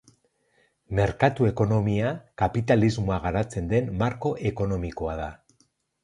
[0.99, 5.29] Merkatu-ekonomia kapitalismoa garatzen den marko ekonomikoa da.